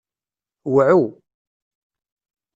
[0.73, 1.03] Wɛu.